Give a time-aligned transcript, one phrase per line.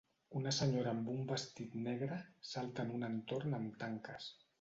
[0.37, 2.17] Una senyora amb un vestit negre
[2.53, 4.31] salta en un entorn amb tanques.